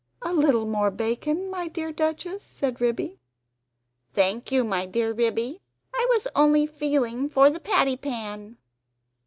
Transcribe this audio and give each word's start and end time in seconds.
"A 0.23 0.33
little 0.33 0.65
more 0.65 0.89
bacon, 0.89 1.51
my 1.51 1.67
dear 1.67 1.91
Duchess?" 1.91 2.43
said 2.43 2.81
Ribby. 2.81 3.19
"Thank 4.15 4.51
you, 4.51 4.63
my 4.63 4.87
dear 4.87 5.13
Ribby; 5.13 5.61
I 5.93 6.07
was 6.09 6.27
only 6.35 6.65
feeling 6.65 7.29
for 7.29 7.51
the 7.51 7.59
patty 7.59 7.97
pan." 7.97 8.57